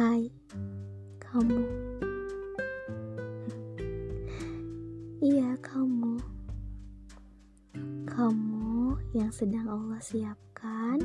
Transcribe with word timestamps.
Hai, 0.00 0.32
kamu. 1.20 1.60
iya, 5.20 5.52
kamu. 5.60 6.16
Kamu 8.08 8.96
yang 9.12 9.28
sedang 9.28 9.68
Allah 9.68 10.00
siapkan 10.00 11.04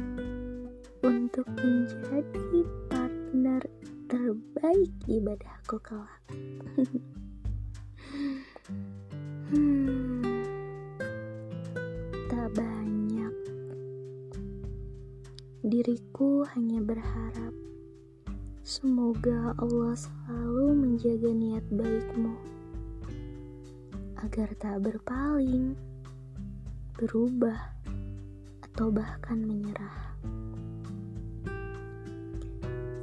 untuk 1.03 1.43
menjadi 1.59 2.63
partner 2.87 3.67
terbaik 4.07 4.95
ibadahku 5.11 5.75
kelak. 5.83 6.23
Hmm, 9.51 10.23
tak 12.31 12.47
banyak. 12.55 13.35
Diriku 15.67 16.47
hanya 16.55 16.79
berharap 16.79 17.74
semoga 18.65 19.53
Allah 19.61 19.93
selalu 19.93 20.73
menjaga 20.73 21.29
niat 21.29 21.61
baikmu 21.69 22.33
agar 24.25 24.49
tak 24.57 24.81
berpaling, 24.81 25.77
berubah, 26.97 27.77
atau 28.65 28.89
bahkan 28.89 29.37
menyerah. 29.37 30.17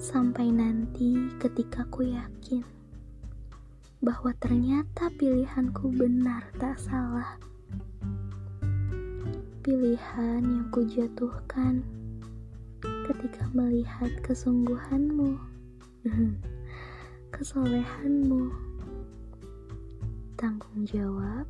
Sampai 0.02 0.50
nanti 0.50 1.30
ketika 1.38 1.86
ku 1.94 2.10
yakin 2.10 2.66
bahwa 4.02 4.34
ternyata 4.42 5.14
pilihanku 5.14 5.94
benar 5.94 6.42
tak 6.58 6.74
salah. 6.74 7.38
Pilihan 9.62 10.42
yang 10.42 10.66
kujatuhkan 10.74 11.86
ketika 12.82 13.46
melihat 13.54 14.10
kesungguhanmu, 14.26 15.51
kesolehanmu, 17.34 18.50
tanggung 20.34 20.82
jawab, 20.82 21.46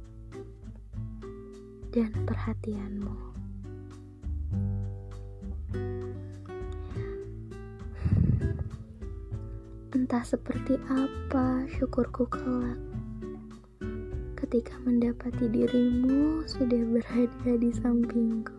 dan 1.88 2.12
perhatianmu. 2.28 3.16
Entah 9.96 10.24
seperti 10.24 10.76
apa 10.92 11.64
syukurku 11.72 12.28
kelak 12.28 12.76
ketika 14.36 14.76
mendapati 14.84 15.48
dirimu 15.48 16.44
sudah 16.44 16.82
berada 16.92 17.52
di 17.56 17.72
sampingku. 17.72 18.52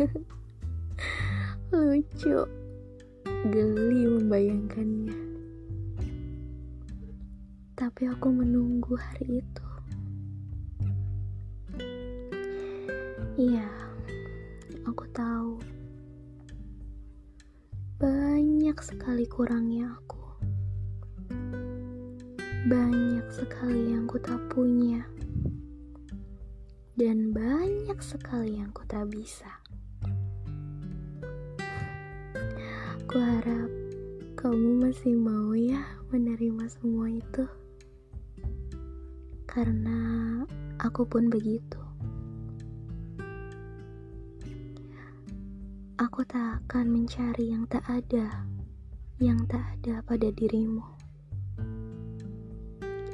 Lucu, 1.76 2.59
geli 3.48 4.04
membayangkannya 4.04 5.30
tapi 7.80 8.04
aku 8.04 8.28
menunggu 8.28 8.92
hari 8.92 9.40
itu. 9.40 9.68
Iya, 13.40 13.72
aku 14.84 15.08
tahu 15.16 15.56
banyak 17.96 18.76
sekali 18.84 19.24
kurangnya 19.24 19.96
aku. 19.96 20.20
Banyak 22.68 23.32
sekali 23.32 23.96
yang 23.96 24.04
ku 24.04 24.20
tak 24.20 24.44
punya. 24.52 25.00
Dan 27.00 27.32
banyak 27.32 27.96
sekali 28.04 28.60
yang 28.60 28.76
ku 28.76 28.84
tak 28.84 29.08
bisa. 29.08 29.48
Aku 33.10 33.26
harap 33.26 33.66
kamu 34.38 34.86
masih 34.86 35.18
mau 35.18 35.50
ya 35.50 35.82
menerima 36.14 36.62
semua 36.70 37.10
itu 37.10 37.42
karena 39.50 39.98
aku 40.78 41.02
pun 41.10 41.26
begitu. 41.26 41.82
Aku 45.98 46.22
tak 46.22 46.62
akan 46.62 46.86
mencari 46.86 47.50
yang 47.50 47.66
tak 47.66 47.82
ada, 47.90 48.46
yang 49.18 49.42
tak 49.50 49.66
ada 49.82 50.06
pada 50.06 50.30
dirimu. 50.30 50.86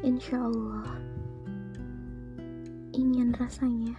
Insya 0.05 0.45
Allah, 0.45 0.93
ingin 2.93 3.33
rasanya 3.33 3.97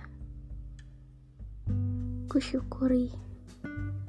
kusyukuri 2.29 3.09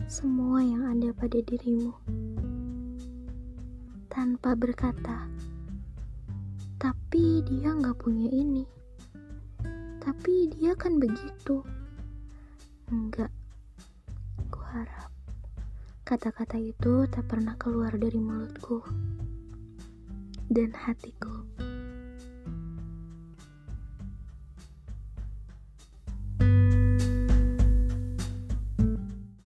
semua 0.09 0.65
yang 0.65 0.89
ada 0.89 1.13
pada 1.13 1.37
dirimu. 1.45 1.93
Tanpa 4.09 4.57
berkata 4.57 5.29
tapi 6.81 7.45
dia 7.45 7.77
nggak 7.77 8.01
punya 8.01 8.25
ini. 8.33 8.65
Tapi 10.01 10.49
dia 10.57 10.73
kan 10.81 10.97
begitu. 10.97 11.61
Enggak 12.89 13.29
ku 14.49 14.65
harap 14.65 15.13
kata-kata 16.09 16.57
itu 16.57 17.05
tak 17.13 17.29
pernah 17.29 17.53
keluar 17.61 17.93
dari 17.93 18.17
mulutku 18.17 18.81
dan 20.49 20.73
hatiku 20.73 21.38